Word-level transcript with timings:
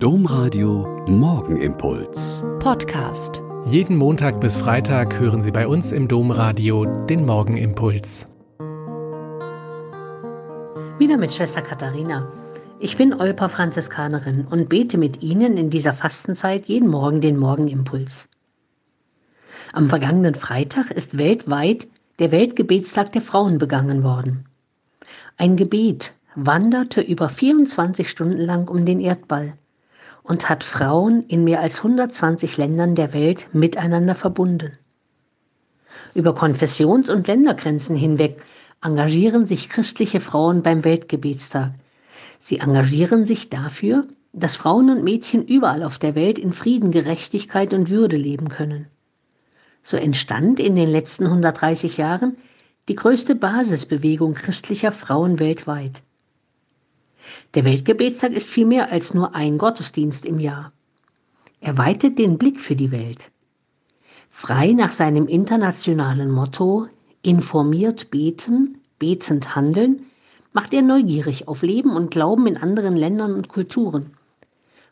Domradio 0.00 1.04
Morgenimpuls. 1.08 2.44
Podcast. 2.60 3.42
Jeden 3.64 3.96
Montag 3.96 4.40
bis 4.40 4.56
Freitag 4.56 5.18
hören 5.18 5.42
Sie 5.42 5.50
bei 5.50 5.66
uns 5.66 5.90
im 5.90 6.06
Domradio 6.06 6.84
den 6.84 7.26
Morgenimpuls. 7.26 8.28
Wieder 11.00 11.16
mit 11.16 11.34
Schwester 11.34 11.62
Katharina. 11.62 12.30
Ich 12.78 12.96
bin 12.96 13.12
Olpa 13.12 13.48
Franziskanerin 13.48 14.46
und 14.46 14.68
bete 14.68 14.98
mit 14.98 15.20
Ihnen 15.20 15.56
in 15.56 15.68
dieser 15.68 15.94
Fastenzeit 15.94 16.66
jeden 16.66 16.88
Morgen 16.88 17.20
den 17.20 17.36
Morgenimpuls. 17.36 18.28
Am 19.72 19.88
vergangenen 19.88 20.36
Freitag 20.36 20.92
ist 20.92 21.18
weltweit 21.18 21.88
der 22.20 22.30
Weltgebetstag 22.30 23.10
der 23.10 23.22
Frauen 23.22 23.58
begangen 23.58 24.04
worden. 24.04 24.44
Ein 25.38 25.56
Gebet 25.56 26.14
wanderte 26.36 27.00
über 27.00 27.28
24 27.28 28.08
Stunden 28.08 28.38
lang 28.38 28.68
um 28.68 28.84
den 28.84 29.00
Erdball 29.00 29.54
und 30.28 30.50
hat 30.50 30.62
Frauen 30.62 31.24
in 31.26 31.42
mehr 31.42 31.60
als 31.60 31.78
120 31.78 32.58
Ländern 32.58 32.94
der 32.94 33.14
Welt 33.14 33.48
miteinander 33.52 34.14
verbunden. 34.14 34.72
Über 36.14 36.34
Konfessions- 36.34 37.08
und 37.08 37.26
Ländergrenzen 37.26 37.96
hinweg 37.96 38.40
engagieren 38.82 39.46
sich 39.46 39.70
christliche 39.70 40.20
Frauen 40.20 40.62
beim 40.62 40.84
Weltgebetstag. 40.84 41.72
Sie 42.38 42.58
engagieren 42.58 43.24
sich 43.24 43.48
dafür, 43.48 44.06
dass 44.32 44.56
Frauen 44.56 44.90
und 44.90 45.02
Mädchen 45.02 45.44
überall 45.44 45.82
auf 45.82 45.98
der 45.98 46.14
Welt 46.14 46.38
in 46.38 46.52
Frieden, 46.52 46.90
Gerechtigkeit 46.90 47.72
und 47.72 47.88
Würde 47.88 48.16
leben 48.16 48.50
können. 48.50 48.86
So 49.82 49.96
entstand 49.96 50.60
in 50.60 50.76
den 50.76 50.90
letzten 50.90 51.24
130 51.24 51.96
Jahren 51.96 52.36
die 52.88 52.94
größte 52.94 53.34
Basisbewegung 53.34 54.34
christlicher 54.34 54.92
Frauen 54.92 55.40
weltweit. 55.40 56.02
Der 57.54 57.64
Weltgebetstag 57.64 58.32
ist 58.32 58.50
viel 58.50 58.66
mehr 58.66 58.90
als 58.90 59.14
nur 59.14 59.34
ein 59.34 59.58
Gottesdienst 59.58 60.24
im 60.26 60.38
Jahr. 60.38 60.72
Er 61.60 61.78
weitet 61.78 62.18
den 62.18 62.38
Blick 62.38 62.60
für 62.60 62.76
die 62.76 62.92
Welt. 62.92 63.30
Frei 64.28 64.72
nach 64.72 64.92
seinem 64.92 65.26
internationalen 65.26 66.30
Motto 66.30 66.86
informiert 67.22 68.10
beten, 68.10 68.78
betend 68.98 69.56
handeln, 69.56 70.06
macht 70.52 70.72
er 70.72 70.82
neugierig 70.82 71.48
auf 71.48 71.62
Leben 71.62 71.96
und 71.96 72.10
Glauben 72.10 72.46
in 72.46 72.56
anderen 72.56 72.96
Ländern 72.96 73.34
und 73.34 73.48
Kulturen. 73.48 74.12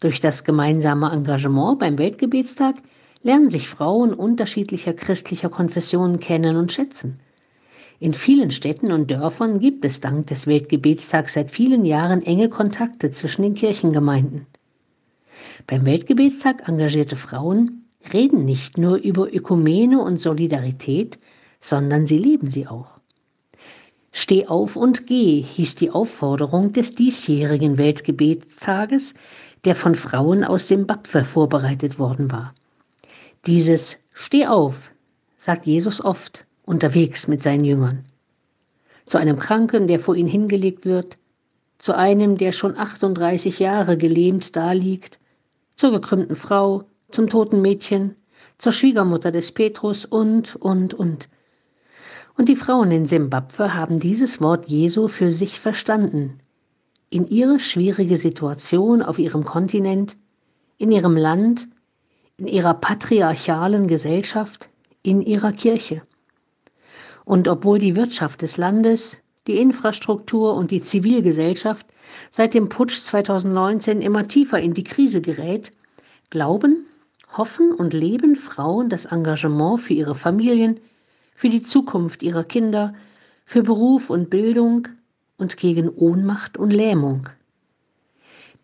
Durch 0.00 0.20
das 0.20 0.44
gemeinsame 0.44 1.10
Engagement 1.10 1.78
beim 1.78 1.98
Weltgebetstag 1.98 2.76
lernen 3.22 3.50
sich 3.50 3.68
Frauen 3.68 4.14
unterschiedlicher 4.14 4.94
christlicher 4.94 5.50
Konfessionen 5.50 6.20
kennen 6.20 6.56
und 6.56 6.72
schätzen. 6.72 7.20
In 8.02 8.14
vielen 8.14 8.50
Städten 8.50 8.92
und 8.92 9.10
Dörfern 9.10 9.60
gibt 9.60 9.84
es 9.84 10.00
dank 10.00 10.28
des 10.28 10.46
Weltgebetstags 10.46 11.34
seit 11.34 11.50
vielen 11.50 11.84
Jahren 11.84 12.22
enge 12.22 12.48
Kontakte 12.48 13.10
zwischen 13.10 13.42
den 13.42 13.52
Kirchengemeinden. 13.52 14.46
Beim 15.66 15.84
Weltgebetstag 15.84 16.66
engagierte 16.66 17.14
Frauen 17.14 17.84
reden 18.10 18.46
nicht 18.46 18.78
nur 18.78 18.96
über 18.96 19.30
Ökumene 19.30 20.00
und 20.00 20.22
Solidarität, 20.22 21.18
sondern 21.60 22.06
sie 22.06 22.16
leben 22.16 22.48
sie 22.48 22.66
auch. 22.66 23.00
Steh 24.12 24.46
auf 24.46 24.76
und 24.76 25.06
geh 25.06 25.42
hieß 25.42 25.74
die 25.74 25.90
Aufforderung 25.90 26.72
des 26.72 26.94
diesjährigen 26.94 27.76
Weltgebetstages, 27.76 29.12
der 29.66 29.74
von 29.74 29.94
Frauen 29.94 30.42
aus 30.42 30.68
Simbabwe 30.68 31.22
vorbereitet 31.22 31.98
worden 31.98 32.32
war. 32.32 32.54
Dieses 33.44 34.00
Steh 34.14 34.46
auf 34.46 34.90
sagt 35.36 35.66
Jesus 35.66 36.02
oft 36.02 36.46
unterwegs 36.70 37.26
mit 37.26 37.42
seinen 37.42 37.64
Jüngern. 37.64 38.04
Zu 39.04 39.18
einem 39.18 39.40
Kranken, 39.40 39.88
der 39.88 39.98
vor 39.98 40.14
ihn 40.14 40.28
hingelegt 40.28 40.86
wird, 40.86 41.18
zu 41.78 41.96
einem, 41.96 42.38
der 42.38 42.52
schon 42.52 42.78
38 42.78 43.58
Jahre 43.58 43.98
gelähmt 43.98 44.54
daliegt, 44.54 45.18
zur 45.74 45.90
gekrümmten 45.90 46.36
Frau, 46.36 46.84
zum 47.10 47.28
toten 47.28 47.60
Mädchen, 47.60 48.14
zur 48.56 48.70
Schwiegermutter 48.70 49.32
des 49.32 49.50
Petrus 49.50 50.04
und, 50.04 50.54
und, 50.56 50.94
und. 50.94 51.28
Und 52.36 52.48
die 52.48 52.56
Frauen 52.56 52.92
in 52.92 53.04
Simbabwe 53.04 53.74
haben 53.74 53.98
dieses 53.98 54.40
Wort 54.40 54.68
Jesu 54.68 55.08
für 55.08 55.32
sich 55.32 55.58
verstanden, 55.58 56.38
in 57.08 57.26
ihre 57.26 57.58
schwierige 57.58 58.16
Situation 58.16 59.02
auf 59.02 59.18
ihrem 59.18 59.44
Kontinent, 59.44 60.16
in 60.78 60.92
ihrem 60.92 61.16
Land, 61.16 61.66
in 62.36 62.46
ihrer 62.46 62.74
patriarchalen 62.74 63.88
Gesellschaft, 63.88 64.70
in 65.02 65.20
ihrer 65.20 65.50
Kirche. 65.50 66.02
Und 67.24 67.48
obwohl 67.48 67.78
die 67.78 67.96
Wirtschaft 67.96 68.42
des 68.42 68.56
Landes, 68.56 69.20
die 69.46 69.58
Infrastruktur 69.58 70.54
und 70.54 70.70
die 70.70 70.82
Zivilgesellschaft 70.82 71.86
seit 72.30 72.54
dem 72.54 72.68
Putsch 72.68 73.02
2019 73.02 74.02
immer 74.02 74.28
tiefer 74.28 74.60
in 74.60 74.74
die 74.74 74.84
Krise 74.84 75.20
gerät, 75.20 75.72
glauben, 76.30 76.86
hoffen 77.36 77.72
und 77.72 77.94
leben 77.94 78.36
Frauen 78.36 78.88
das 78.88 79.06
Engagement 79.06 79.80
für 79.80 79.94
ihre 79.94 80.14
Familien, 80.14 80.80
für 81.34 81.48
die 81.48 81.62
Zukunft 81.62 82.22
ihrer 82.22 82.44
Kinder, 82.44 82.94
für 83.44 83.62
Beruf 83.62 84.10
und 84.10 84.30
Bildung 84.30 84.88
und 85.38 85.56
gegen 85.56 85.88
Ohnmacht 85.88 86.56
und 86.58 86.70
Lähmung. 86.70 87.28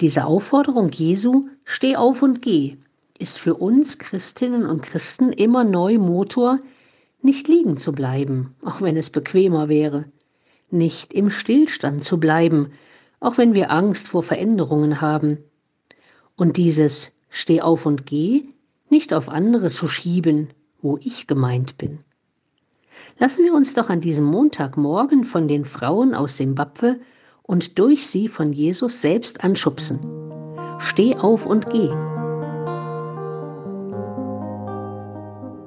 Diese 0.00 0.26
Aufforderung 0.26 0.90
Jesu, 0.90 1.48
steh 1.64 1.96
auf 1.96 2.22
und 2.22 2.42
geh, 2.42 2.76
ist 3.18 3.38
für 3.38 3.54
uns 3.54 3.98
Christinnen 3.98 4.66
und 4.66 4.82
Christen 4.82 5.32
immer 5.32 5.62
neu 5.62 5.98
Motor, 5.98 6.58
nicht 7.24 7.48
liegen 7.48 7.76
zu 7.76 7.92
bleiben, 7.92 8.54
auch 8.62 8.80
wenn 8.82 8.96
es 8.96 9.10
bequemer 9.10 9.68
wäre, 9.68 10.04
nicht 10.70 11.12
im 11.12 11.30
Stillstand 11.30 12.04
zu 12.04 12.20
bleiben, 12.20 12.72
auch 13.18 13.38
wenn 13.38 13.54
wir 13.54 13.70
Angst 13.70 14.08
vor 14.08 14.22
Veränderungen 14.22 15.00
haben, 15.00 15.38
und 16.36 16.56
dieses 16.56 17.12
Steh 17.30 17.60
auf 17.60 17.86
und 17.86 18.06
geh 18.06 18.44
nicht 18.90 19.14
auf 19.14 19.28
andere 19.28 19.70
zu 19.70 19.88
schieben, 19.88 20.50
wo 20.82 20.98
ich 20.98 21.26
gemeint 21.26 21.78
bin. 21.78 22.00
Lassen 23.18 23.44
wir 23.44 23.54
uns 23.54 23.74
doch 23.74 23.88
an 23.88 24.00
diesem 24.00 24.26
Montagmorgen 24.26 25.24
von 25.24 25.48
den 25.48 25.64
Frauen 25.64 26.14
aus 26.14 26.36
Simbabwe 26.36 27.00
und 27.42 27.78
durch 27.78 28.06
sie 28.06 28.28
von 28.28 28.52
Jesus 28.52 29.00
selbst 29.00 29.44
anschubsen. 29.44 30.00
Steh 30.78 31.16
auf 31.16 31.46
und 31.46 31.70
geh. 31.70 31.88